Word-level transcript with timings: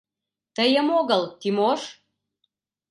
—Тыйым 0.55 0.87
огыл, 0.99 1.23
Тимош! 1.39 1.81